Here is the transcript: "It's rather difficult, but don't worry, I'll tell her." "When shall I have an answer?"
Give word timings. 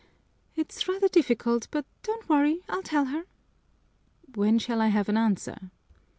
"It's 0.55 0.87
rather 0.87 1.07
difficult, 1.07 1.67
but 1.69 1.85
don't 2.01 2.27
worry, 2.27 2.63
I'll 2.67 2.81
tell 2.81 3.05
her." 3.05 3.25
"When 4.33 4.57
shall 4.57 4.81
I 4.81 4.87
have 4.87 5.09
an 5.09 5.17
answer?" 5.17 5.69